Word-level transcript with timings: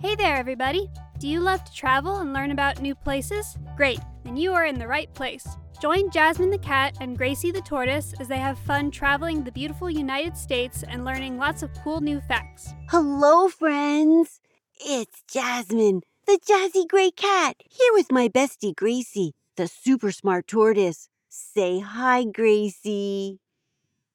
Hey 0.00 0.14
there, 0.14 0.36
everybody! 0.36 0.88
Do 1.18 1.28
you 1.28 1.40
love 1.40 1.62
to 1.62 1.74
travel 1.74 2.20
and 2.20 2.32
learn 2.32 2.52
about 2.52 2.80
new 2.80 2.94
places? 2.94 3.58
Great, 3.76 4.00
then 4.24 4.34
you 4.34 4.54
are 4.54 4.64
in 4.64 4.78
the 4.78 4.88
right 4.88 5.12
place. 5.12 5.46
Join 5.78 6.10
Jasmine 6.10 6.48
the 6.48 6.56
cat 6.56 6.96
and 7.02 7.18
Gracie 7.18 7.50
the 7.50 7.60
tortoise 7.60 8.14
as 8.18 8.26
they 8.26 8.38
have 8.38 8.58
fun 8.60 8.90
traveling 8.90 9.44
the 9.44 9.52
beautiful 9.52 9.90
United 9.90 10.38
States 10.38 10.82
and 10.88 11.04
learning 11.04 11.36
lots 11.36 11.62
of 11.62 11.68
cool 11.84 12.00
new 12.00 12.18
facts. 12.22 12.72
Hello, 12.88 13.48
friends. 13.48 14.40
It's 14.82 15.22
Jasmine, 15.30 16.00
the 16.26 16.40
jazzy 16.48 16.88
gray 16.88 17.10
cat, 17.10 17.56
here 17.68 17.92
with 17.92 18.10
my 18.10 18.26
bestie 18.26 18.74
Gracie, 18.74 19.34
the 19.56 19.68
super 19.68 20.12
smart 20.12 20.46
tortoise. 20.46 21.10
Say 21.28 21.80
hi, 21.80 22.24
Gracie. 22.24 23.38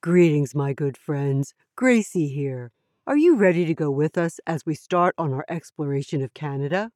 Greetings, 0.02 0.56
my 0.56 0.74
good 0.74 0.98
friends. 0.98 1.54
Gracie 1.76 2.30
here. 2.30 2.72
Are 3.08 3.18
you 3.18 3.36
ready 3.36 3.66
to 3.66 3.76
go 3.76 3.92
with 3.92 4.18
us 4.18 4.40
as 4.48 4.66
we 4.66 4.74
start 4.74 5.14
on 5.16 5.32
our 5.32 5.46
exploration 5.48 6.24
of 6.24 6.34
Canada? 6.34 6.90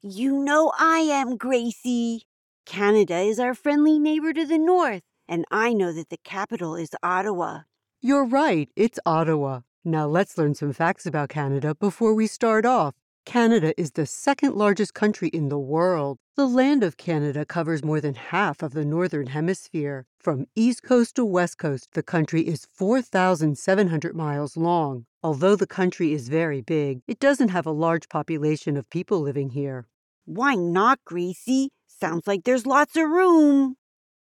You 0.00 0.42
know 0.42 0.72
I 0.78 1.00
am, 1.00 1.36
Gracie. 1.36 2.22
Canada 2.64 3.18
is 3.18 3.38
our 3.38 3.52
friendly 3.52 3.98
neighbor 3.98 4.32
to 4.32 4.46
the 4.46 4.56
north, 4.56 5.02
and 5.28 5.44
I 5.50 5.74
know 5.74 5.92
that 5.92 6.08
the 6.08 6.16
capital 6.24 6.76
is 6.76 6.92
Ottawa. 7.02 7.64
You're 8.00 8.24
right, 8.24 8.70
it's 8.74 8.98
Ottawa. 9.04 9.60
Now 9.84 10.06
let's 10.06 10.38
learn 10.38 10.54
some 10.54 10.72
facts 10.72 11.04
about 11.04 11.28
Canada 11.28 11.74
before 11.74 12.14
we 12.14 12.26
start 12.26 12.64
off. 12.64 12.94
Canada 13.26 13.78
is 13.78 13.92
the 13.92 14.06
second 14.06 14.56
largest 14.56 14.94
country 14.94 15.28
in 15.28 15.50
the 15.50 15.58
world. 15.58 16.18
The 16.36 16.48
land 16.48 16.82
of 16.82 16.96
Canada 16.96 17.44
covers 17.44 17.84
more 17.84 18.00
than 18.00 18.14
half 18.14 18.62
of 18.62 18.72
the 18.72 18.84
northern 18.84 19.26
hemisphere. 19.28 20.06
From 20.18 20.46
east 20.56 20.82
coast 20.82 21.16
to 21.16 21.24
west 21.24 21.58
coast, 21.58 21.88
the 21.92 22.02
country 22.02 22.42
is 22.42 22.66
4,700 22.72 24.16
miles 24.16 24.56
long. 24.56 25.04
Although 25.22 25.54
the 25.54 25.66
country 25.66 26.12
is 26.12 26.28
very 26.28 26.62
big, 26.62 27.02
it 27.06 27.20
doesn't 27.20 27.50
have 27.50 27.66
a 27.66 27.72
large 27.72 28.08
population 28.08 28.76
of 28.76 28.88
people 28.88 29.20
living 29.20 29.50
here. 29.50 29.86
Why 30.24 30.54
not, 30.54 30.98
Gracie? 31.04 31.70
Sounds 31.86 32.26
like 32.26 32.44
there's 32.44 32.66
lots 32.66 32.96
of 32.96 33.08
room. 33.08 33.76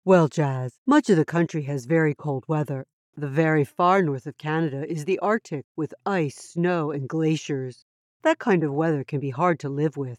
Well, 0.06 0.30
Jazz, 0.30 0.80
much 0.88 1.10
of 1.10 1.18
the 1.18 1.26
country 1.26 1.64
has 1.64 1.86
very 1.86 2.16
cold 2.16 2.46
weather. 2.48 2.86
The 3.18 3.28
very 3.28 3.66
far 3.66 4.02
north 4.02 4.26
of 4.26 4.38
Canada 4.38 4.90
is 4.90 5.06
the 5.06 5.20
Arctic, 5.20 5.66
with 5.76 5.94
ice, 6.06 6.36
snow, 6.36 6.92
and 6.92 7.10
glaciers. 7.10 7.84
That 8.26 8.40
kind 8.40 8.64
of 8.64 8.74
weather 8.74 9.04
can 9.04 9.20
be 9.20 9.30
hard 9.30 9.60
to 9.60 9.70
live 9.70 9.98
with. 9.98 10.18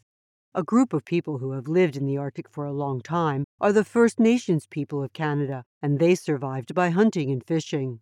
A 0.54 0.62
group 0.62 0.92
of 0.92 1.04
people 1.04 1.38
who 1.38 1.50
have 1.50 1.66
lived 1.66 1.96
in 1.96 2.06
the 2.06 2.16
Arctic 2.16 2.48
for 2.48 2.64
a 2.64 2.72
long 2.72 3.00
time 3.00 3.44
are 3.60 3.72
the 3.72 3.84
First 3.84 4.20
Nations 4.20 4.64
people 4.64 5.02
of 5.02 5.12
Canada, 5.12 5.64
and 5.82 5.98
they 5.98 6.14
survived 6.14 6.72
by 6.72 6.90
hunting 6.90 7.32
and 7.32 7.44
fishing. 7.44 7.98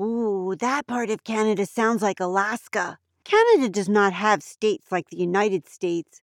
Ooh, 0.00 0.56
that 0.58 0.86
part 0.86 1.10
of 1.10 1.22
Canada 1.22 1.66
sounds 1.66 2.00
like 2.00 2.18
Alaska. 2.18 2.96
Canada 3.24 3.68
does 3.68 3.90
not 3.90 4.14
have 4.14 4.42
states 4.42 4.90
like 4.90 5.10
the 5.10 5.18
United 5.18 5.68
States. 5.68 6.22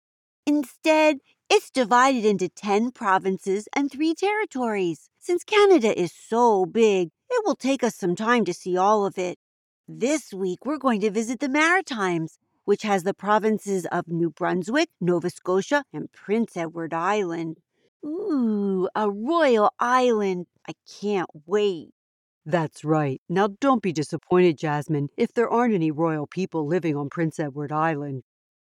Instead, 0.47 1.17
it's 1.49 1.71
divided 1.71 2.27
into 2.27 2.51
10 2.51 2.91
provinces 2.91 3.67
and 3.73 3.91
3 3.91 4.15
territories. 4.15 5.09
Since 5.19 5.45
Canada 5.45 5.99
is 5.99 6.13
so 6.13 6.67
big, 6.67 7.09
it 7.31 7.43
will 7.47 7.57
take 7.57 7.83
us 7.83 7.97
some 7.97 8.17
time 8.17 8.45
to 8.45 8.53
see 8.53 8.77
all 8.77 9.07
of 9.07 9.17
it. 9.17 9.39
This 9.89 10.35
week, 10.35 10.67
we're 10.67 10.77
going 10.77 11.01
to 11.01 11.11
visit 11.11 11.41
the 11.41 11.49
Maritimes, 11.49 12.39
which 12.65 12.83
has 12.83 13.03
the 13.03 13.15
provinces 13.15 13.87
of 13.87 14.09
New 14.09 14.31
Brunswick, 14.31 14.89
Nova 15.01 15.31
Scotia, 15.31 15.85
and 15.93 16.11
Prince 16.13 16.57
Edward 16.57 16.95
Island. 16.95 17.59
Ooh, 18.05 18.89
a 18.95 19.11
royal 19.11 19.71
island. 19.79 20.47
I 20.69 20.73
can't 21.01 21.31
wait. 21.47 21.91
That's 22.47 22.85
right. 22.85 23.23
Now 23.29 23.49
don't 23.61 23.83
be 23.83 23.93
disappointed, 23.93 24.59
Jasmine, 24.59 25.09
if 25.17 25.33
there 25.33 25.49
aren't 25.49 25.75
any 25.75 25.91
royal 25.91 26.27
people 26.27 26.67
living 26.67 26.97
on 26.97 27.09
Prince 27.09 27.41
Edward 27.41 27.73
Island. 27.73 28.23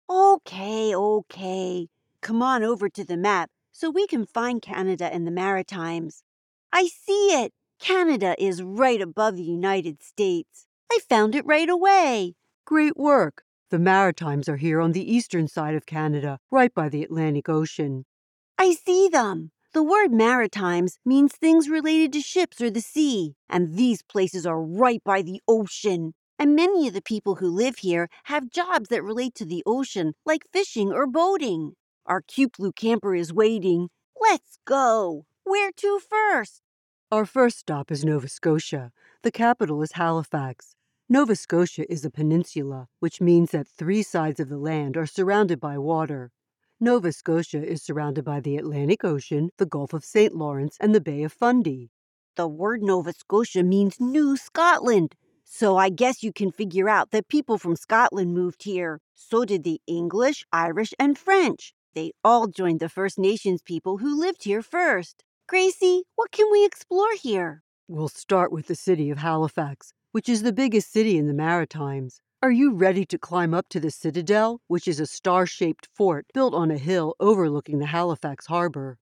Okay, 0.08 0.94
okay. 0.94 1.88
Come 2.20 2.42
on 2.42 2.62
over 2.62 2.88
to 2.90 3.04
the 3.04 3.16
map 3.16 3.50
so 3.72 3.88
we 3.88 4.06
can 4.06 4.26
find 4.26 4.60
Canada 4.60 5.10
and 5.12 5.26
the 5.26 5.30
Maritimes. 5.30 6.22
I 6.72 6.88
see 6.88 7.28
it. 7.42 7.52
Canada 7.80 8.34
is 8.38 8.62
right 8.62 9.00
above 9.00 9.36
the 9.36 9.42
United 9.42 10.02
States. 10.02 10.66
I 10.92 10.98
found 11.08 11.34
it 11.34 11.46
right 11.46 11.68
away. 11.68 12.34
Great 12.66 12.96
work. 12.96 13.44
The 13.70 13.78
Maritimes 13.78 14.48
are 14.48 14.56
here 14.56 14.80
on 14.80 14.90
the 14.90 15.14
eastern 15.14 15.46
side 15.46 15.76
of 15.76 15.86
Canada, 15.86 16.40
right 16.50 16.74
by 16.74 16.88
the 16.88 17.04
Atlantic 17.04 17.48
Ocean. 17.48 18.04
I 18.58 18.72
see 18.72 19.08
them. 19.08 19.52
The 19.72 19.84
word 19.84 20.10
Maritimes 20.10 20.98
means 21.04 21.36
things 21.36 21.68
related 21.68 22.12
to 22.14 22.20
ships 22.20 22.60
or 22.60 22.68
the 22.68 22.80
sea, 22.80 23.36
and 23.48 23.76
these 23.76 24.02
places 24.02 24.44
are 24.44 24.60
right 24.60 25.00
by 25.04 25.22
the 25.22 25.40
ocean. 25.46 26.14
And 26.36 26.56
many 26.56 26.88
of 26.88 26.94
the 26.94 27.00
people 27.00 27.36
who 27.36 27.48
live 27.48 27.78
here 27.78 28.08
have 28.24 28.50
jobs 28.50 28.88
that 28.88 29.04
relate 29.04 29.36
to 29.36 29.44
the 29.44 29.62
ocean, 29.64 30.14
like 30.26 30.50
fishing 30.52 30.90
or 30.92 31.06
boating. 31.06 31.74
Our 32.06 32.22
cute 32.22 32.56
blue 32.58 32.72
camper 32.72 33.14
is 33.14 33.32
waiting. 33.32 33.90
Let's 34.20 34.58
go. 34.64 35.26
Where 35.44 35.70
to 35.70 36.00
first? 36.00 36.60
Our 37.12 37.24
first 37.24 37.60
stop 37.60 37.92
is 37.92 38.04
Nova 38.04 38.26
Scotia. 38.26 38.90
The 39.22 39.30
capital 39.30 39.80
is 39.82 39.92
Halifax. 39.92 40.74
Nova 41.12 41.34
Scotia 41.34 41.92
is 41.92 42.04
a 42.04 42.10
peninsula, 42.10 42.86
which 43.00 43.20
means 43.20 43.50
that 43.50 43.66
three 43.66 44.00
sides 44.00 44.38
of 44.38 44.48
the 44.48 44.56
land 44.56 44.96
are 44.96 45.06
surrounded 45.06 45.58
by 45.58 45.76
water. 45.76 46.30
Nova 46.78 47.10
Scotia 47.10 47.66
is 47.66 47.82
surrounded 47.82 48.24
by 48.24 48.38
the 48.38 48.56
Atlantic 48.56 49.04
Ocean, 49.04 49.50
the 49.56 49.66
Gulf 49.66 49.92
of 49.92 50.04
St. 50.04 50.36
Lawrence, 50.36 50.76
and 50.78 50.94
the 50.94 51.00
Bay 51.00 51.24
of 51.24 51.32
Fundy. 51.32 51.90
The 52.36 52.46
word 52.46 52.84
Nova 52.84 53.12
Scotia 53.12 53.64
means 53.64 53.98
New 53.98 54.36
Scotland. 54.36 55.16
So 55.42 55.76
I 55.76 55.88
guess 55.88 56.22
you 56.22 56.32
can 56.32 56.52
figure 56.52 56.88
out 56.88 57.10
that 57.10 57.26
people 57.26 57.58
from 57.58 57.74
Scotland 57.74 58.32
moved 58.32 58.62
here. 58.62 59.00
So 59.12 59.44
did 59.44 59.64
the 59.64 59.80
English, 59.88 60.44
Irish, 60.52 60.94
and 60.96 61.18
French. 61.18 61.74
They 61.92 62.12
all 62.22 62.46
joined 62.46 62.78
the 62.78 62.88
First 62.88 63.18
Nations 63.18 63.62
people 63.62 63.98
who 63.98 64.16
lived 64.16 64.44
here 64.44 64.62
first. 64.62 65.24
Gracie, 65.48 66.04
what 66.14 66.30
can 66.30 66.46
we 66.52 66.64
explore 66.64 67.16
here? 67.20 67.64
We'll 67.88 68.06
start 68.06 68.52
with 68.52 68.68
the 68.68 68.76
city 68.76 69.10
of 69.10 69.18
Halifax, 69.18 69.92
which 70.12 70.28
is 70.28 70.42
the 70.42 70.52
biggest 70.52 70.92
city 70.92 71.16
in 71.16 71.26
the 71.26 71.34
Maritimes. 71.34 72.20
Are 72.42 72.50
you 72.50 72.72
ready 72.72 73.04
to 73.06 73.18
climb 73.18 73.52
up 73.52 73.68
to 73.68 73.80
the 73.80 73.90
Citadel, 73.90 74.60
which 74.66 74.88
is 74.88 74.98
a 74.98 75.06
star 75.06 75.46
shaped 75.46 75.88
fort 75.94 76.26
built 76.32 76.54
on 76.54 76.70
a 76.70 76.78
hill 76.78 77.14
overlooking 77.20 77.78
the 77.78 77.86
Halifax 77.86 78.46
harbor? 78.46 78.98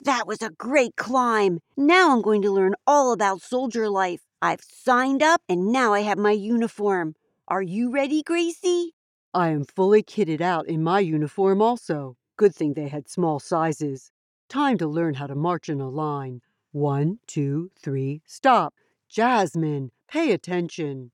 That 0.00 0.26
was 0.26 0.42
a 0.42 0.50
great 0.50 0.96
climb. 0.96 1.60
Now 1.76 2.12
I'm 2.12 2.22
going 2.22 2.42
to 2.42 2.50
learn 2.50 2.74
all 2.86 3.12
about 3.12 3.42
soldier 3.42 3.88
life. 3.88 4.20
I've 4.40 4.60
signed 4.62 5.22
up 5.22 5.42
and 5.48 5.72
now 5.72 5.92
I 5.92 6.00
have 6.00 6.18
my 6.18 6.32
uniform. 6.32 7.14
Are 7.48 7.62
you 7.62 7.90
ready, 7.90 8.22
Gracie? 8.22 8.94
I 9.34 9.48
am 9.48 9.64
fully 9.64 10.02
kitted 10.02 10.40
out 10.40 10.68
in 10.68 10.82
my 10.82 11.00
uniform 11.00 11.60
also. 11.60 12.16
Good 12.36 12.54
thing 12.54 12.74
they 12.74 12.88
had 12.88 13.08
small 13.08 13.40
sizes. 13.40 14.10
Time 14.48 14.78
to 14.78 14.86
learn 14.86 15.14
how 15.14 15.26
to 15.26 15.34
march 15.34 15.68
in 15.68 15.80
a 15.80 15.88
line. 15.88 16.40
One, 16.72 17.18
two, 17.26 17.70
three, 17.80 18.22
stop. 18.26 18.74
Jasmine, 19.16 19.92
pay 20.08 20.32
attention. 20.32 21.10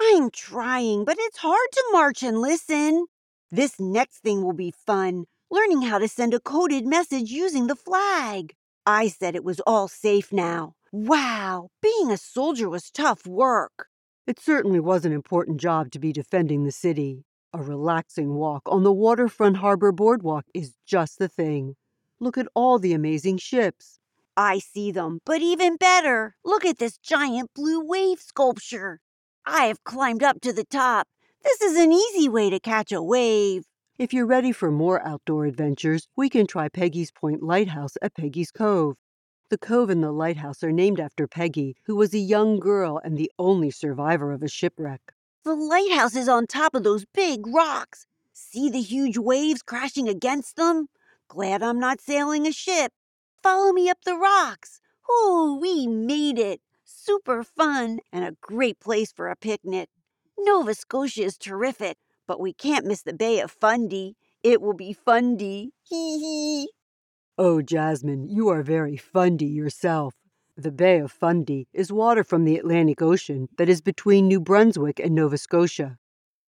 I'm 0.00 0.30
trying, 0.30 1.04
but 1.04 1.18
it's 1.20 1.36
hard 1.36 1.68
to 1.72 1.84
march 1.92 2.22
and 2.22 2.40
listen. 2.40 3.04
This 3.50 3.78
next 3.78 4.20
thing 4.20 4.42
will 4.42 4.54
be 4.54 4.72
fun 4.86 5.26
learning 5.50 5.82
how 5.82 5.98
to 5.98 6.08
send 6.08 6.32
a 6.32 6.40
coded 6.40 6.86
message 6.86 7.30
using 7.30 7.66
the 7.66 7.76
flag. 7.76 8.54
I 8.86 9.08
said 9.08 9.36
it 9.36 9.44
was 9.44 9.60
all 9.66 9.86
safe 9.86 10.32
now. 10.32 10.72
Wow, 10.92 11.68
being 11.82 12.10
a 12.10 12.16
soldier 12.16 12.70
was 12.70 12.90
tough 12.90 13.26
work. 13.26 13.88
It 14.26 14.40
certainly 14.40 14.80
was 14.80 15.04
an 15.04 15.12
important 15.12 15.60
job 15.60 15.90
to 15.90 15.98
be 15.98 16.10
defending 16.10 16.64
the 16.64 16.72
city. 16.72 17.26
A 17.52 17.62
relaxing 17.62 18.32
walk 18.32 18.62
on 18.64 18.82
the 18.82 18.94
waterfront 18.94 19.58
harbor 19.58 19.92
boardwalk 19.92 20.46
is 20.54 20.72
just 20.86 21.18
the 21.18 21.28
thing. 21.28 21.76
Look 22.18 22.38
at 22.38 22.48
all 22.54 22.78
the 22.78 22.94
amazing 22.94 23.36
ships. 23.36 23.98
I 24.36 24.60
see 24.60 24.90
them, 24.90 25.20
but 25.26 25.42
even 25.42 25.76
better, 25.76 26.36
look 26.44 26.64
at 26.64 26.78
this 26.78 26.96
giant 26.96 27.50
blue 27.54 27.84
wave 27.84 28.20
sculpture. 28.20 29.00
I 29.44 29.66
have 29.66 29.84
climbed 29.84 30.22
up 30.22 30.40
to 30.40 30.52
the 30.52 30.64
top. 30.64 31.06
This 31.42 31.60
is 31.60 31.76
an 31.76 31.92
easy 31.92 32.28
way 32.28 32.48
to 32.48 32.58
catch 32.58 32.92
a 32.92 33.02
wave. 33.02 33.64
If 33.98 34.14
you're 34.14 34.26
ready 34.26 34.52
for 34.52 34.70
more 34.70 35.06
outdoor 35.06 35.44
adventures, 35.44 36.08
we 36.16 36.30
can 36.30 36.46
try 36.46 36.68
Peggy's 36.68 37.10
Point 37.10 37.42
Lighthouse 37.42 37.96
at 38.00 38.14
Peggy's 38.14 38.50
Cove. 38.50 38.96
The 39.50 39.58
cove 39.58 39.90
and 39.90 40.02
the 40.02 40.12
lighthouse 40.12 40.64
are 40.64 40.72
named 40.72 40.98
after 40.98 41.28
Peggy, 41.28 41.76
who 41.84 41.96
was 41.96 42.14
a 42.14 42.18
young 42.18 42.58
girl 42.58 42.98
and 43.04 43.18
the 43.18 43.30
only 43.38 43.70
survivor 43.70 44.32
of 44.32 44.42
a 44.42 44.48
shipwreck. 44.48 45.12
The 45.44 45.54
lighthouse 45.54 46.16
is 46.16 46.28
on 46.28 46.46
top 46.46 46.74
of 46.74 46.84
those 46.84 47.04
big 47.04 47.46
rocks. 47.46 48.06
See 48.32 48.70
the 48.70 48.80
huge 48.80 49.18
waves 49.18 49.60
crashing 49.60 50.08
against 50.08 50.56
them? 50.56 50.86
Glad 51.28 51.62
I'm 51.62 51.78
not 51.78 52.00
sailing 52.00 52.46
a 52.46 52.52
ship. 52.52 52.92
Follow 53.42 53.72
me 53.72 53.90
up 53.90 53.98
the 54.04 54.16
rocks. 54.16 54.80
Ooh, 55.10 55.58
we 55.60 55.86
made 55.86 56.38
it. 56.38 56.60
Super 56.84 57.42
fun 57.42 57.98
and 58.12 58.24
a 58.24 58.36
great 58.40 58.78
place 58.78 59.12
for 59.12 59.28
a 59.28 59.36
picnic. 59.36 59.88
Nova 60.38 60.74
Scotia 60.74 61.24
is 61.24 61.36
terrific, 61.36 61.98
but 62.26 62.38
we 62.38 62.52
can't 62.52 62.86
miss 62.86 63.02
the 63.02 63.12
Bay 63.12 63.40
of 63.40 63.50
Fundy. 63.50 64.16
It 64.42 64.60
will 64.62 64.74
be 64.74 64.92
fundy. 64.92 65.72
Hee 65.82 66.18
hee. 66.18 66.70
Oh, 67.36 67.62
Jasmine, 67.62 68.28
you 68.28 68.48
are 68.48 68.62
very 68.62 68.96
fundy 68.96 69.46
yourself. 69.46 70.14
The 70.56 70.70
Bay 70.70 71.00
of 71.00 71.10
Fundy 71.10 71.66
is 71.72 71.92
water 71.92 72.22
from 72.22 72.44
the 72.44 72.58
Atlantic 72.58 73.02
Ocean 73.02 73.48
that 73.56 73.68
is 73.68 73.80
between 73.80 74.28
New 74.28 74.40
Brunswick 74.40 75.00
and 75.00 75.14
Nova 75.14 75.38
Scotia. 75.38 75.96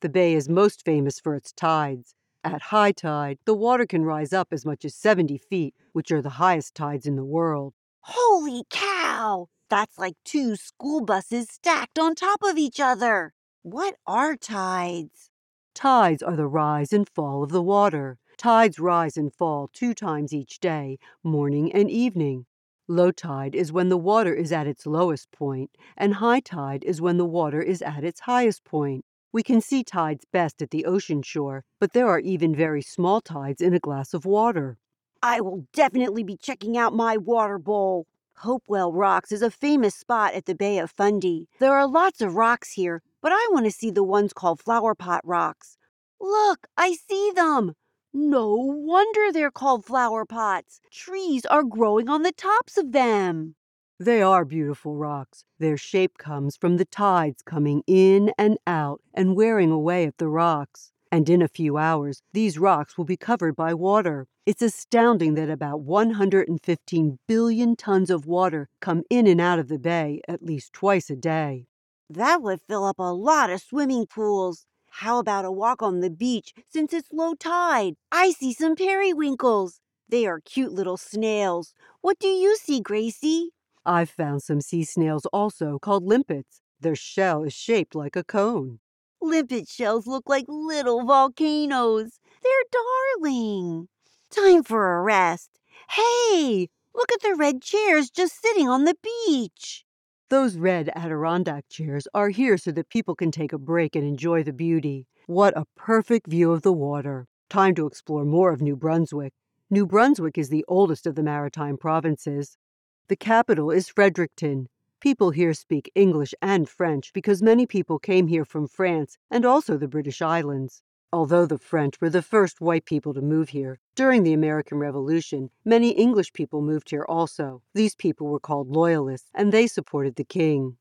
The 0.00 0.08
bay 0.11 0.35
is 0.35 0.49
most 0.49 0.85
famous 0.85 1.19
for 1.19 1.35
its 1.35 1.52
tides. 1.52 2.14
At 2.44 2.61
high 2.61 2.93
tide, 2.93 3.38
the 3.46 3.55
water 3.55 3.87
can 3.87 4.05
rise 4.05 4.35
up 4.35 4.49
as 4.52 4.67
much 4.67 4.85
as 4.85 4.94
70 4.94 5.38
feet, 5.38 5.75
which 5.93 6.12
are 6.12 6.20
the 6.20 6.37
highest 6.37 6.75
tides 6.75 7.06
in 7.06 7.17
the 7.17 7.25
world. 7.25 7.73
Holy 8.00 8.64
cow! 8.69 9.49
That's 9.70 9.96
like 9.96 10.17
two 10.26 10.55
school 10.55 11.00
buses 11.00 11.49
stacked 11.49 11.99
on 11.99 12.14
top 12.14 12.43
of 12.43 12.58
each 12.58 12.81
other. 12.81 13.32
What 13.62 13.94
are 14.06 14.37
tides? 14.37 15.31
Tides 15.75 16.23
are 16.23 16.37
the 16.37 16.46
rise 16.46 16.93
and 16.93 17.08
fall 17.08 17.43
of 17.43 17.50
the 17.50 17.62
water. 17.62 18.19
Tides 18.37 18.79
rise 18.79 19.17
and 19.17 19.32
fall 19.32 19.70
two 19.73 19.94
times 19.94 20.35
each 20.35 20.61
day, 20.61 20.99
morning 21.23 21.73
and 21.73 21.90
evening. 21.90 22.44
Low 22.87 23.11
tide 23.11 23.55
is 23.55 23.73
when 23.73 23.88
the 23.88 23.97
water 23.97 24.35
is 24.35 24.52
at 24.52 24.67
its 24.67 24.85
lowest 24.85 25.32
point, 25.32 25.70
and 25.97 26.14
high 26.14 26.40
tide 26.40 26.85
is 26.85 27.00
when 27.00 27.17
the 27.17 27.25
water 27.25 27.62
is 27.62 27.81
at 27.81 28.05
its 28.05 28.20
highest 28.20 28.64
point. 28.64 29.06
We 29.35 29.43
can 29.43 29.61
see 29.61 29.83
tides 29.83 30.25
best 30.31 30.63
at 30.63 30.71
the 30.71 30.85
ocean 30.85 31.21
shore, 31.21 31.65
but 31.81 31.93
there 31.93 32.07
are 32.07 32.21
even 32.21 32.55
very 32.55 32.83
small 32.83 33.21
tides 33.21 33.61
in 33.61 33.75
a 33.75 33.81
glass 33.81 34.15
of 34.15 34.25
water. 34.25 34.79
I 35.25 35.41
will 35.41 35.67
definitely 35.73 36.23
be 36.23 36.37
checking 36.37 36.79
out 36.79 36.95
my 36.95 37.17
water 37.17 37.59
bowl. 37.59 38.07
Hopewell 38.37 38.93
Rocks 38.93 39.33
is 39.33 39.43
a 39.43 39.51
famous 39.51 39.97
spot 39.97 40.35
at 40.35 40.45
the 40.45 40.55
Bay 40.55 40.79
of 40.79 40.93
Fundy. 40.93 41.49
There 41.59 41.75
are 41.75 41.89
lots 41.89 42.21
of 42.21 42.37
rocks 42.37 42.75
here, 42.75 43.03
but 43.21 43.33
I 43.33 43.49
want 43.51 43.65
to 43.65 43.73
see 43.73 43.91
the 43.91 44.05
ones 44.05 44.33
called 44.33 44.61
flower 44.61 44.95
pot 44.95 45.23
rocks. 45.25 45.79
Look, 46.21 46.69
I 46.77 46.93
see 46.93 47.33
them. 47.35 47.75
No 48.13 48.55
wonder 48.55 49.33
they're 49.33 49.51
called 49.51 49.85
flower 49.85 50.25
pots. 50.25 50.81
Trees 50.93 51.45
are 51.47 51.65
growing 51.65 52.09
on 52.09 52.23
the 52.23 52.31
tops 52.31 52.79
of 52.79 52.93
them. 52.93 53.57
They 54.00 54.23
are 54.23 54.44
beautiful 54.44 54.96
rocks. 54.96 55.44
Their 55.61 55.76
shape 55.76 56.19
comes 56.19 56.56
from 56.56 56.79
the 56.79 56.85
tides 56.85 57.43
coming 57.43 57.85
in 57.87 58.32
and 58.37 58.58
out 58.67 59.00
and 59.14 59.37
wearing 59.37 59.70
away 59.70 60.05
at 60.05 60.19
the 60.19 60.26
rocks. 60.26 60.91
And 61.12 61.31
in 61.31 61.41
a 61.41 61.46
few 61.46 61.76
hours, 61.76 62.20
these 62.32 62.58
rocks 62.58 62.99
will 62.99 63.05
be 63.05 63.17
covered 63.17 63.55
by 63.55 63.73
water. 63.73 64.26
It's 64.46 64.62
astounding 64.62 65.35
that 65.35 65.49
about 65.49 65.82
115 65.82 67.19
billion 67.29 67.76
tons 67.76 68.11
of 68.11 68.26
water 68.26 68.69
come 68.81 69.05
in 69.08 69.29
and 69.29 69.41
out 69.41 69.61
of 69.61 69.69
the 69.69 69.79
bay 69.79 70.20
at 70.26 70.43
least 70.43 70.73
twice 70.73 71.08
a 71.08 71.14
day. 71.14 71.69
That 72.11 72.43
would 72.43 72.61
fill 72.62 72.85
up 72.85 72.99
a 72.99 73.14
lot 73.14 73.49
of 73.49 73.62
swimming 73.62 74.06
pools. 74.06 74.67
How 74.90 75.20
about 75.20 75.44
a 75.44 75.52
walk 75.52 75.82
on 75.82 76.00
the 76.00 76.11
beach 76.11 76.52
since 76.69 76.93
it's 76.93 77.12
low 77.12 77.35
tide? 77.35 77.94
I 78.11 78.32
see 78.32 78.52
some 78.52 78.75
periwinkles. 78.75 79.81
They 80.08 80.26
are 80.26 80.40
cute 80.40 80.73
little 80.73 80.97
snails. 80.97 81.75
What 82.00 82.19
do 82.19 82.26
you 82.29 82.56
see, 82.56 82.81
Gracie? 82.81 83.54
I've 83.87 84.11
found 84.11 84.43
some 84.43 84.61
sea 84.61 84.85
snails 84.85 85.27
also 85.27 85.79
called 85.79 86.05
limpets. 86.05 86.61
Their 86.81 86.97
shell 86.97 87.45
is 87.45 87.53
shaped 87.53 87.95
like 87.95 88.17
a 88.17 88.25
cone. 88.25 88.81
Limpet 89.21 89.69
shells 89.69 90.07
look 90.07 90.29
like 90.29 90.47
little 90.49 91.05
volcanoes. 91.05 92.19
They're 92.43 93.23
darling. 93.23 93.89
Time 94.31 94.63
for 94.63 94.99
a 94.99 95.03
rest. 95.03 95.51
Hey, 95.91 96.69
look 96.95 97.13
at 97.13 97.21
the 97.21 97.35
red 97.35 97.63
chairs 97.63 98.11
just 98.11 98.41
sitting 98.41 98.69
on 98.69 98.85
the 98.85 98.97
beach. 99.03 99.85
Those 100.31 100.57
red 100.57 100.91
Adirondack 100.97 101.69
chairs 101.69 102.09
are 102.15 102.31
here 102.31 102.57
so 102.57 102.73
that 102.73 102.89
people 102.89 103.15
can 103.15 103.31
take 103.31 103.53
a 103.53 103.59
break 103.59 103.95
and 103.95 104.07
enjoy 104.07 104.43
the 104.43 104.53
beauty. 104.53 105.07
What 105.27 105.57
a 105.57 105.67
perfect 105.77 106.27
view 106.27 106.53
of 106.53 106.63
the 106.63 106.73
water. 106.73 107.27
Time 107.51 107.75
to 107.75 107.87
explore 107.87 108.25
more 108.25 108.51
of 108.53 108.61
New 108.63 108.77
Brunswick. 108.77 109.33
New 109.71 109.87
Brunswick 109.87 110.39
is 110.39 110.49
the 110.49 110.65
oldest 110.69 111.07
of 111.07 111.15
the 111.15 111.23
maritime 111.23 111.77
provinces. 111.77 112.57
The 113.06 113.17
capital 113.17 113.71
is 113.71 113.91
Fredericton. 113.91 114.71
People 114.99 115.31
here 115.31 115.53
speak 115.53 115.93
English 115.95 116.35
and 116.41 116.67
French 116.67 117.12
because 117.12 117.43
many 117.43 117.67
people 117.67 117.99
came 117.99 118.29
here 118.29 118.47
from 118.47 118.67
France 118.67 119.19
and 119.31 119.45
also 119.45 119.77
the 119.77 119.87
British 119.87 120.23
Islands. 120.23 120.81
Although 121.12 121.45
the 121.45 121.59
French 121.59 122.01
were 122.01 122.09
the 122.09 122.23
first 122.23 122.62
white 122.62 122.87
people 122.87 123.12
to 123.12 123.21
move 123.21 123.51
here, 123.51 123.79
during 123.95 124.23
the 124.23 124.33
American 124.33 124.79
Revolution, 124.79 125.51
many 125.67 125.91
English 125.91 126.33
people 126.33 126.62
moved 126.62 126.89
here 126.89 127.05
also. 127.06 127.61
These 127.75 127.95
people 127.95 128.29
were 128.29 128.41
called 128.41 128.71
Loyalists, 128.71 129.29
and 129.35 129.53
they 129.53 129.67
supported 129.67 130.17
the 130.17 130.25
king. 130.25 130.79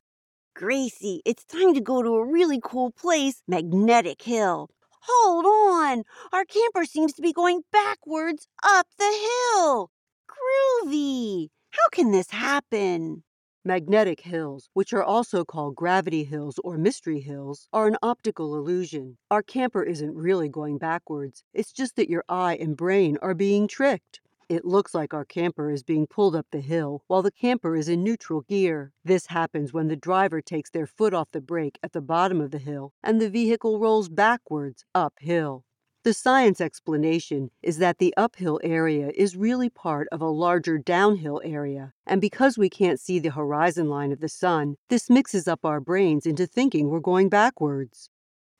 Gracie, 0.54 1.20
it's 1.26 1.44
time 1.44 1.74
to 1.74 1.80
go 1.82 2.02
to 2.02 2.14
a 2.14 2.24
really 2.24 2.58
cool 2.64 2.90
place, 2.90 3.42
Magnetic 3.46 4.22
Hill. 4.22 4.70
Hold 5.02 5.44
on! 5.44 6.04
Our 6.32 6.46
camper 6.46 6.86
seems 6.86 7.12
to 7.12 7.22
be 7.22 7.34
going 7.34 7.64
backwards 7.70 8.48
up 8.64 8.86
the 8.96 9.12
hill. 9.54 9.90
Groovy! 10.26 11.50
How 11.74 11.88
can 11.90 12.12
this 12.12 12.30
happen? 12.30 13.24
Magnetic 13.64 14.20
hills, 14.20 14.70
which 14.74 14.92
are 14.92 15.02
also 15.02 15.44
called 15.44 15.74
gravity 15.74 16.22
hills 16.22 16.60
or 16.62 16.78
mystery 16.78 17.18
hills, 17.18 17.66
are 17.72 17.88
an 17.88 17.96
optical 18.00 18.54
illusion. 18.54 19.18
Our 19.28 19.42
camper 19.42 19.82
isn't 19.82 20.14
really 20.14 20.48
going 20.48 20.78
backwards, 20.78 21.42
it's 21.52 21.72
just 21.72 21.96
that 21.96 22.08
your 22.08 22.22
eye 22.28 22.54
and 22.60 22.76
brain 22.76 23.18
are 23.22 23.34
being 23.34 23.66
tricked. 23.66 24.20
It 24.48 24.64
looks 24.64 24.94
like 24.94 25.12
our 25.12 25.24
camper 25.24 25.68
is 25.68 25.82
being 25.82 26.06
pulled 26.06 26.36
up 26.36 26.46
the 26.52 26.60
hill 26.60 27.02
while 27.08 27.22
the 27.22 27.32
camper 27.32 27.74
is 27.74 27.88
in 27.88 28.04
neutral 28.04 28.42
gear. 28.42 28.92
This 29.04 29.26
happens 29.26 29.72
when 29.72 29.88
the 29.88 29.96
driver 29.96 30.40
takes 30.40 30.70
their 30.70 30.86
foot 30.86 31.12
off 31.12 31.32
the 31.32 31.40
brake 31.40 31.80
at 31.82 31.90
the 31.90 32.00
bottom 32.00 32.40
of 32.40 32.52
the 32.52 32.58
hill 32.58 32.92
and 33.02 33.20
the 33.20 33.28
vehicle 33.28 33.80
rolls 33.80 34.08
backwards 34.08 34.84
uphill. 34.94 35.64
The 36.04 36.12
science 36.12 36.60
explanation 36.60 37.50
is 37.62 37.78
that 37.78 37.96
the 37.96 38.12
uphill 38.14 38.60
area 38.62 39.10
is 39.14 39.36
really 39.36 39.70
part 39.70 40.06
of 40.12 40.20
a 40.20 40.28
larger 40.28 40.76
downhill 40.76 41.40
area, 41.42 41.94
and 42.06 42.20
because 42.20 42.58
we 42.58 42.68
can't 42.68 43.00
see 43.00 43.18
the 43.18 43.30
horizon 43.30 43.88
line 43.88 44.12
of 44.12 44.20
the 44.20 44.28
sun, 44.28 44.76
this 44.90 45.08
mixes 45.08 45.48
up 45.48 45.64
our 45.64 45.80
brains 45.80 46.26
into 46.26 46.46
thinking 46.46 46.90
we're 46.90 47.00
going 47.00 47.30
backwards. 47.30 48.10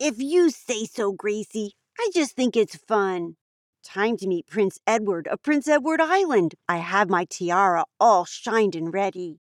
If 0.00 0.19
you 0.19 0.49
say 0.49 0.87
so, 0.87 1.12
Gracie, 1.12 1.75
I 1.99 2.08
just 2.14 2.35
think 2.35 2.56
it's 2.56 2.76
fun. 2.76 3.37
Time 3.85 4.17
to 4.17 4.26
meet 4.26 4.46
Prince 4.46 4.79
Edward 4.87 5.29
of 5.29 5.43
Prince 5.43 5.69
Edward 5.69 6.00
Island. 6.00 6.55
I 6.67 6.79
have 6.79 7.11
my 7.11 7.26
tiara 7.26 7.85
all 8.00 8.25
shined 8.25 8.75
and 8.75 8.91
ready. 8.91 9.41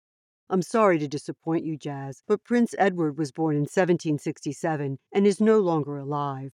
I'm 0.50 0.60
sorry 0.60 0.98
to 0.98 1.08
disappoint 1.08 1.64
you, 1.64 1.78
Jazz, 1.78 2.22
but 2.28 2.44
Prince 2.44 2.74
Edward 2.76 3.16
was 3.16 3.32
born 3.32 3.56
in 3.56 3.62
1767 3.62 4.98
and 5.10 5.26
is 5.26 5.40
no 5.40 5.58
longer 5.58 5.96
alive. 5.96 6.52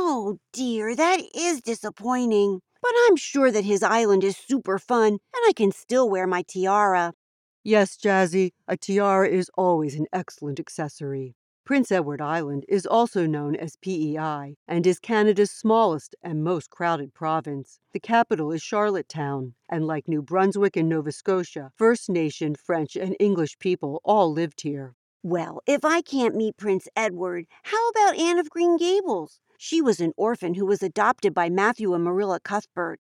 Oh 0.00 0.38
dear, 0.52 0.94
that 0.94 1.22
is 1.34 1.60
disappointing. 1.60 2.60
But 2.80 2.92
I'm 3.08 3.16
sure 3.16 3.50
that 3.50 3.64
his 3.64 3.82
island 3.82 4.22
is 4.22 4.36
super 4.36 4.78
fun 4.78 5.08
and 5.08 5.42
I 5.48 5.52
can 5.52 5.72
still 5.72 6.08
wear 6.08 6.24
my 6.24 6.42
tiara. 6.42 7.14
Yes, 7.64 7.96
Jazzy, 7.96 8.52
a 8.68 8.76
tiara 8.76 9.28
is 9.28 9.50
always 9.58 9.96
an 9.96 10.06
excellent 10.12 10.60
accessory. 10.60 11.34
Prince 11.64 11.90
Edward 11.90 12.20
Island 12.20 12.64
is 12.68 12.86
also 12.86 13.26
known 13.26 13.56
as 13.56 13.74
PEI 13.74 14.54
and 14.68 14.86
is 14.86 15.00
Canada's 15.00 15.50
smallest 15.50 16.14
and 16.22 16.44
most 16.44 16.70
crowded 16.70 17.12
province. 17.12 17.80
The 17.92 17.98
capital 17.98 18.52
is 18.52 18.62
Charlottetown, 18.62 19.54
and 19.68 19.84
like 19.84 20.06
New 20.06 20.22
Brunswick 20.22 20.76
and 20.76 20.88
Nova 20.88 21.10
Scotia, 21.10 21.72
First 21.74 22.08
Nation, 22.08 22.54
French, 22.54 22.94
and 22.94 23.16
English 23.18 23.58
people 23.58 24.00
all 24.04 24.32
lived 24.32 24.60
here. 24.60 24.94
Well, 25.24 25.60
if 25.66 25.84
I 25.84 26.02
can't 26.02 26.36
meet 26.36 26.56
Prince 26.56 26.86
Edward, 26.94 27.46
how 27.64 27.88
about 27.88 28.16
Anne 28.16 28.38
of 28.38 28.48
Green 28.48 28.76
Gables? 28.76 29.40
She 29.60 29.82
was 29.82 29.98
an 30.00 30.12
orphan 30.16 30.54
who 30.54 30.64
was 30.64 30.84
adopted 30.84 31.34
by 31.34 31.50
Matthew 31.50 31.92
and 31.92 32.04
Marilla 32.04 32.38
Cuthbert. 32.38 33.00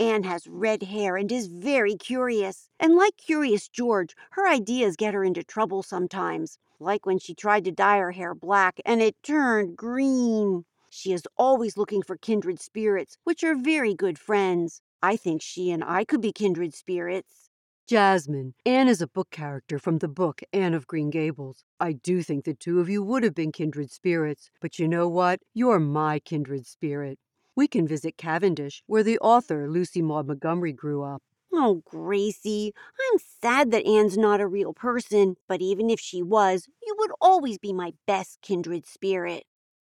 Anne 0.00 0.22
has 0.22 0.46
red 0.46 0.84
hair 0.84 1.18
and 1.18 1.30
is 1.30 1.48
very 1.48 1.96
curious. 1.96 2.70
And 2.80 2.96
like 2.96 3.18
Curious 3.18 3.68
George, 3.68 4.16
her 4.30 4.48
ideas 4.48 4.96
get 4.96 5.12
her 5.12 5.22
into 5.22 5.44
trouble 5.44 5.82
sometimes, 5.82 6.58
like 6.80 7.04
when 7.04 7.18
she 7.18 7.34
tried 7.34 7.64
to 7.66 7.72
dye 7.72 7.98
her 7.98 8.12
hair 8.12 8.34
black 8.34 8.80
and 8.86 9.02
it 9.02 9.22
turned 9.22 9.76
green. 9.76 10.64
She 10.88 11.12
is 11.12 11.28
always 11.36 11.76
looking 11.76 12.00
for 12.00 12.16
kindred 12.16 12.58
spirits, 12.58 13.18
which 13.24 13.44
are 13.44 13.54
very 13.54 13.92
good 13.92 14.18
friends. 14.18 14.80
I 15.02 15.14
think 15.16 15.42
she 15.42 15.70
and 15.70 15.84
I 15.84 16.06
could 16.06 16.22
be 16.22 16.32
kindred 16.32 16.74
spirits. 16.74 17.47
Jasmine, 17.88 18.52
Anne 18.66 18.86
is 18.86 19.00
a 19.00 19.06
book 19.06 19.30
character 19.30 19.78
from 19.78 19.96
the 19.96 20.08
book 20.08 20.42
Anne 20.52 20.74
of 20.74 20.86
Green 20.86 21.08
Gables. 21.08 21.64
I 21.80 21.92
do 21.92 22.22
think 22.22 22.44
the 22.44 22.52
two 22.52 22.80
of 22.80 22.90
you 22.90 23.02
would 23.02 23.22
have 23.22 23.34
been 23.34 23.50
kindred 23.50 23.90
spirits, 23.90 24.50
but 24.60 24.78
you 24.78 24.86
know 24.86 25.08
what? 25.08 25.40
You're 25.54 25.80
my 25.80 26.18
kindred 26.18 26.66
spirit. 26.66 27.18
We 27.56 27.66
can 27.66 27.88
visit 27.88 28.18
Cavendish, 28.18 28.82
where 28.86 29.02
the 29.02 29.18
author 29.20 29.70
Lucy 29.70 30.02
Maud 30.02 30.26
Montgomery 30.26 30.74
grew 30.74 31.02
up. 31.02 31.22
Oh, 31.50 31.82
Gracie, 31.86 32.74
I'm 33.10 33.18
sad 33.40 33.70
that 33.70 33.86
Anne's 33.86 34.18
not 34.18 34.42
a 34.42 34.46
real 34.46 34.74
person, 34.74 35.36
but 35.48 35.62
even 35.62 35.88
if 35.88 35.98
she 35.98 36.22
was, 36.22 36.68
you 36.86 36.94
would 36.98 37.12
always 37.22 37.56
be 37.56 37.72
my 37.72 37.94
best 38.06 38.42
kindred 38.42 38.86
spirit. 38.86 39.44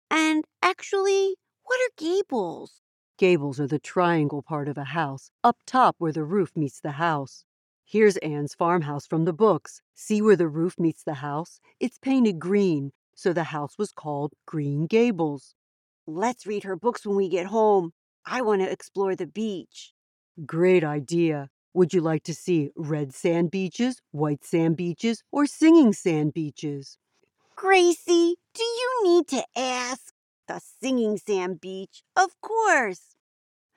And 0.09 0.45
actually, 0.61 1.35
what 1.65 1.81
are 1.81 1.91
gables? 1.97 2.79
Gables 3.17 3.59
are 3.59 3.67
the 3.67 3.77
triangle 3.77 4.41
part 4.41 4.69
of 4.69 4.77
a 4.77 4.85
house, 4.85 5.31
up 5.43 5.57
top 5.65 5.97
where 5.97 6.13
the 6.13 6.23
roof 6.23 6.55
meets 6.55 6.79
the 6.79 6.91
house. 6.91 7.43
Here's 7.91 8.17
Anne's 8.17 8.53
farmhouse 8.53 9.07
from 9.07 9.25
the 9.25 9.33
books. 9.33 9.81
See 9.95 10.21
where 10.21 10.35
the 10.35 10.47
roof 10.47 10.75
meets 10.77 11.01
the 11.01 11.15
house? 11.15 11.59
It's 11.79 11.97
painted 11.97 12.37
green, 12.37 12.91
so 13.15 13.33
the 13.33 13.45
house 13.45 13.79
was 13.79 13.91
called 13.91 14.33
Green 14.45 14.85
Gables. 14.85 15.55
Let's 16.05 16.45
read 16.45 16.65
her 16.65 16.75
books 16.75 17.03
when 17.03 17.15
we 17.15 17.27
get 17.29 17.47
home. 17.47 17.93
I 18.27 18.43
want 18.43 18.61
to 18.61 18.71
explore 18.71 19.15
the 19.15 19.25
beach. 19.25 19.91
Great 20.45 20.83
idea. 20.83 21.49
Would 21.73 21.91
you 21.91 22.01
like 22.01 22.21
to 22.25 22.33
see 22.35 22.69
red 22.75 23.11
sand 23.11 23.49
beaches, 23.49 24.03
white 24.11 24.45
sand 24.45 24.77
beaches, 24.77 25.23
or 25.31 25.47
singing 25.47 25.91
sand 25.91 26.35
beaches? 26.35 26.99
Gracie, 27.55 28.35
do 28.53 28.63
you 28.63 28.99
need 29.03 29.27
to 29.29 29.43
ask? 29.57 30.13
The 30.47 30.61
Singing 30.79 31.17
Sand 31.17 31.59
Beach, 31.59 32.03
of 32.15 32.39
course. 32.39 33.15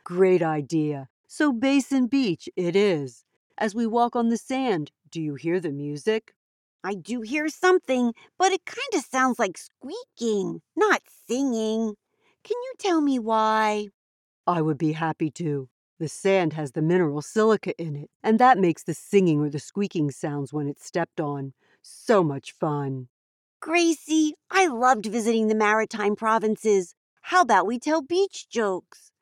Great 0.04 0.42
idea. 0.42 1.09
So, 1.26 1.50
Basin 1.50 2.09
Beach 2.09 2.47
it 2.57 2.76
is. 2.76 3.25
As 3.62 3.76
we 3.76 3.87
walk 3.87 4.16
on 4.16 4.28
the 4.28 4.37
sand, 4.37 4.90
do 5.09 5.23
you 5.23 5.37
hear 5.37 5.61
the 5.61 5.71
music? 5.71 6.35
I 6.83 6.95
do 6.95 7.21
hear 7.21 7.49
something, 7.49 8.12
but 8.37 8.50
it 8.50 8.64
kind 8.64 8.92
of 8.92 9.04
sounds 9.04 9.38
like 9.38 9.57
squeaking, 9.57 10.62
not 10.75 11.02
singing. 11.28 11.95
Can 12.42 12.57
you 12.57 12.73
tell 12.76 13.00
me 13.00 13.21
why? 13.21 13.90
I 14.49 14.62
would 14.62 14.78
be 14.78 14.95
happy 14.95 15.31
to. 15.42 15.69
The 16.00 16.09
sand 16.09 16.54
has 16.54 16.73
the 16.73 16.83
mineral 16.83 17.23
silica 17.23 17.73
in 17.81 17.95
it, 17.95 18.11
and 18.21 18.40
that 18.40 18.59
makes 18.59 18.83
the 18.83 18.95
singing 18.95 19.40
or 19.40 19.49
the 19.49 19.61
squeaking 19.61 20.11
sounds 20.11 20.52
when 20.52 20.66
it's 20.66 20.85
stepped 20.85 21.21
on. 21.21 21.52
So 21.83 22.25
much 22.25 22.50
fun. 22.50 23.07
Gracie, 23.61 24.35
I 24.50 24.66
loved 24.66 25.07
visiting 25.07 25.47
the 25.47 25.54
maritime 25.54 26.16
provinces. 26.16 26.97
How 27.31 27.42
about 27.42 27.69
we 27.69 27.78
tell 27.78 28.02
beach 28.02 28.49
jokes? 28.50 29.12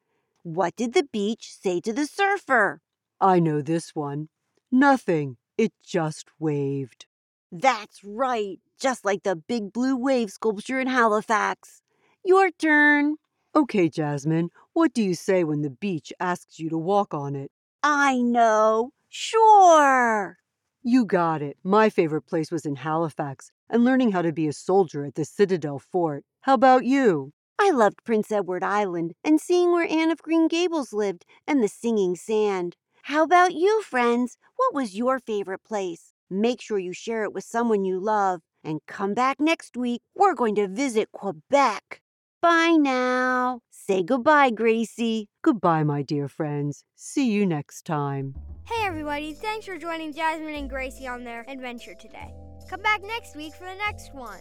What 0.44 0.76
did 0.76 0.94
the 0.94 1.06
beach 1.12 1.52
say 1.60 1.82
to 1.82 1.92
the 1.92 2.06
surfer? 2.06 2.80
I 3.20 3.38
know 3.38 3.60
this 3.60 3.94
one. 3.94 4.28
Nothing. 4.72 5.36
It 5.58 5.72
just 5.84 6.28
waved. 6.38 7.06
That's 7.52 8.02
right, 8.04 8.60
just 8.80 9.04
like 9.04 9.24
the 9.24 9.36
big 9.36 9.72
blue 9.72 9.96
wave 9.96 10.30
sculpture 10.30 10.80
in 10.80 10.86
Halifax. 10.86 11.82
Your 12.24 12.50
turn. 12.50 13.16
Okay, 13.54 13.88
Jasmine, 13.88 14.50
what 14.72 14.94
do 14.94 15.02
you 15.02 15.14
say 15.14 15.42
when 15.42 15.62
the 15.62 15.70
beach 15.70 16.12
asks 16.20 16.58
you 16.60 16.70
to 16.70 16.78
walk 16.78 17.12
on 17.12 17.34
it? 17.34 17.50
I 17.82 18.18
know. 18.18 18.92
Sure. 19.08 20.38
You 20.82 21.04
got 21.04 21.42
it. 21.42 21.58
My 21.64 21.90
favorite 21.90 22.22
place 22.22 22.50
was 22.50 22.64
in 22.64 22.76
Halifax 22.76 23.50
and 23.68 23.84
learning 23.84 24.12
how 24.12 24.22
to 24.22 24.32
be 24.32 24.46
a 24.46 24.52
soldier 24.52 25.04
at 25.04 25.16
the 25.16 25.24
Citadel 25.24 25.78
Fort. 25.78 26.24
How 26.42 26.54
about 26.54 26.84
you? 26.84 27.32
I 27.58 27.70
loved 27.70 28.04
Prince 28.04 28.32
Edward 28.32 28.62
Island 28.62 29.12
and 29.22 29.40
seeing 29.40 29.72
where 29.72 29.86
Anne 29.86 30.10
of 30.10 30.22
Green 30.22 30.48
Gables 30.48 30.94
lived 30.94 31.26
and 31.46 31.62
the 31.62 31.68
singing 31.68 32.16
sand. 32.16 32.76
How 33.04 33.22
about 33.22 33.54
you, 33.54 33.82
friends? 33.82 34.36
What 34.56 34.74
was 34.74 34.96
your 34.96 35.18
favorite 35.18 35.64
place? 35.64 36.12
Make 36.28 36.60
sure 36.60 36.78
you 36.78 36.92
share 36.92 37.24
it 37.24 37.32
with 37.32 37.44
someone 37.44 37.84
you 37.84 37.98
love. 37.98 38.40
And 38.62 38.80
come 38.86 39.14
back 39.14 39.40
next 39.40 39.76
week. 39.76 40.02
We're 40.14 40.34
going 40.34 40.54
to 40.56 40.68
visit 40.68 41.10
Quebec. 41.12 42.02
Bye 42.42 42.76
now. 42.78 43.60
Say 43.70 44.02
goodbye, 44.02 44.50
Gracie. 44.50 45.28
Goodbye, 45.42 45.82
my 45.82 46.02
dear 46.02 46.28
friends. 46.28 46.84
See 46.94 47.30
you 47.30 47.46
next 47.46 47.86
time. 47.86 48.34
Hey, 48.66 48.84
everybody. 48.84 49.32
Thanks 49.32 49.66
for 49.66 49.78
joining 49.78 50.12
Jasmine 50.12 50.54
and 50.54 50.68
Gracie 50.70 51.06
on 51.06 51.24
their 51.24 51.44
adventure 51.48 51.94
today. 51.94 52.32
Come 52.68 52.82
back 52.82 53.02
next 53.02 53.34
week 53.34 53.54
for 53.54 53.64
the 53.64 53.74
next 53.74 54.14
one. 54.14 54.40